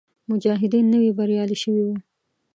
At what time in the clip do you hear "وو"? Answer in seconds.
1.85-1.95